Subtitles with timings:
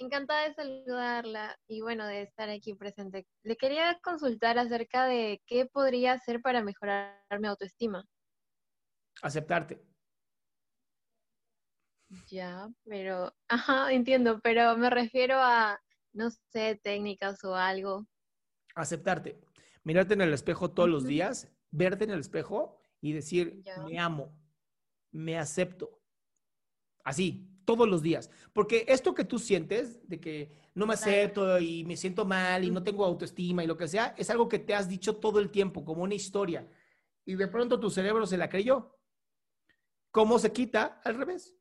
[0.00, 3.26] Encantada de saludarla y bueno, de estar aquí presente.
[3.42, 8.04] Le quería consultar acerca de qué podría hacer para mejorar mi autoestima.
[9.22, 9.82] Aceptarte.
[12.30, 15.80] Ya, pero, ajá, entiendo, pero me refiero a,
[16.12, 18.06] no sé, técnicas o algo.
[18.76, 19.40] Aceptarte.
[19.82, 24.32] Mirarte en el espejo todos los días, verte en el espejo y decir, me amo,
[25.10, 26.00] me acepto.
[27.04, 28.30] Así, todos los días.
[28.54, 32.70] Porque esto que tú sientes de que no me acepto y me siento mal y
[32.70, 35.50] no tengo autoestima y lo que sea, es algo que te has dicho todo el
[35.50, 36.66] tiempo, como una historia.
[37.26, 38.98] Y de pronto tu cerebro se la creyó.
[40.10, 41.02] ¿Cómo se quita?
[41.04, 41.58] Al revés.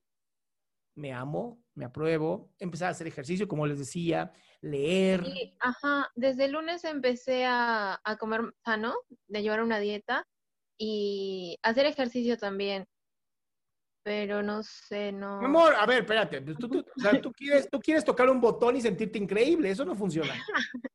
[0.95, 4.31] Me amo, me apruebo, empezar a hacer ejercicio, como les decía,
[4.62, 5.25] leer.
[5.59, 8.95] ajá, desde el lunes empecé a, a comer sano,
[9.28, 10.25] de llevar una dieta
[10.78, 12.88] y hacer ejercicio también
[14.07, 15.40] pero no sé, no.
[15.40, 16.41] Mi amor, a ver, espérate.
[16.41, 19.69] Pues tú, o sea, tú, quieres, tú quieres tocar un botón y sentirte increíble.
[19.69, 20.34] Eso no funciona.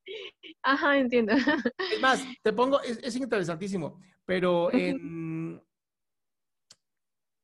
[0.62, 1.34] Ajá, entiendo.
[1.34, 5.62] Es más, te pongo, es, interesantísimo, pero en,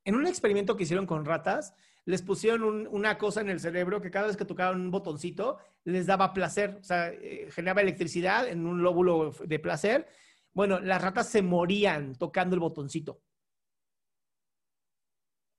[0.06, 1.74] en un experimento que hicieron con ratas,
[2.06, 6.06] les pusieron una cosa en el cerebro que cada vez que tocaban un botoncito les
[6.06, 10.08] daba placer, o sea, eh, generaba electricidad en un lóbulo de placer.
[10.54, 13.20] Bueno, las ratas se morían tocando el botoncito.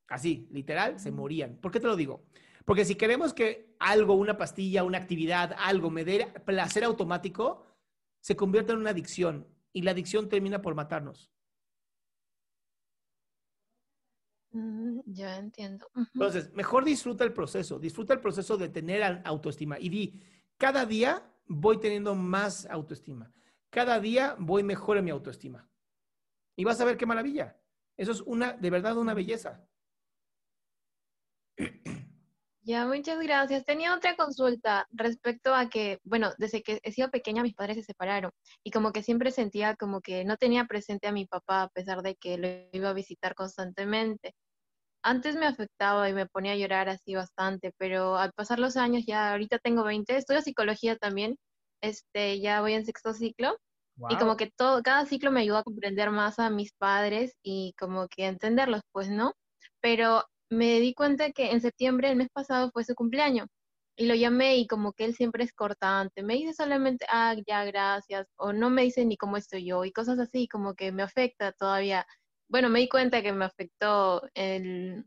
[0.09, 1.57] Así, literal, se morían.
[1.57, 2.25] ¿Por qué te lo digo?
[2.65, 7.65] Porque si queremos que algo, una pastilla, una actividad, algo me dé placer automático,
[8.19, 11.31] se convierte en una adicción y la adicción termina por matarnos.
[14.51, 15.87] Mm, ya entiendo.
[16.13, 20.23] Entonces, mejor disfruta el proceso, disfruta el proceso de tener autoestima y di,
[20.57, 23.31] cada día voy teniendo más autoestima,
[23.69, 25.69] cada día voy mejor en mi autoestima.
[26.55, 27.57] Y vas a ver qué maravilla.
[27.95, 29.65] Eso es una, de verdad, una belleza.
[32.69, 33.65] Ya, muchas gracias.
[33.65, 37.83] Tenía otra consulta respecto a que, bueno, desde que he sido pequeña mis padres se
[37.83, 38.29] separaron
[38.63, 42.03] y como que siempre sentía como que no tenía presente a mi papá a pesar
[42.03, 44.35] de que lo iba a visitar constantemente.
[45.03, 49.03] Antes me afectaba y me ponía a llorar así bastante, pero al pasar los años,
[49.07, 51.37] ya ahorita tengo 20, estudio psicología también,
[51.81, 53.57] este, ya voy en sexto ciclo
[54.09, 57.73] y como que todo, cada ciclo me ayuda a comprender más a mis padres y
[57.79, 59.33] como que entenderlos, pues, ¿no?
[59.81, 63.47] Pero me di cuenta que en septiembre, el mes pasado, fue su cumpleaños.
[63.95, 66.23] Y lo llamé y como que él siempre es cortante.
[66.23, 68.27] Me dice solamente, ah, ya, gracias.
[68.37, 69.83] O no me dice ni cómo estoy yo.
[69.85, 72.05] Y cosas así, como que me afecta todavía.
[72.49, 75.05] Bueno, me di cuenta que me afectó el...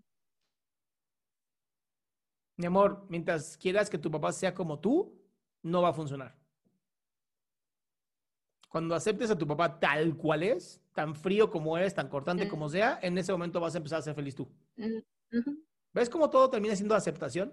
[2.59, 5.19] Mi amor, mientras quieras que tu papá sea como tú,
[5.63, 6.42] no va a funcionar.
[8.73, 12.71] Cuando aceptes a tu papá tal cual es, tan frío como es, tan cortante como
[12.71, 14.51] sea, en ese momento vas a empezar a ser feliz tú.
[14.77, 15.01] Mm,
[15.93, 17.53] ¿Ves cómo todo termina siendo aceptación?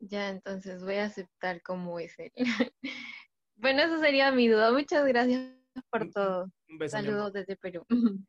[0.00, 2.32] Ya, entonces voy a aceptar como es él.
[3.56, 4.70] bueno, eso sería mi duda.
[4.70, 5.54] Muchas gracias
[5.88, 6.52] por todo.
[6.68, 7.86] Un beso, Saludos desde Perú.